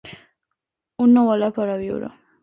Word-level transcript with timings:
Un 1.05 1.13
nou 1.17 1.29
alé 1.33 1.49
per 1.57 1.67
a 1.75 1.75
viure. 1.83 2.09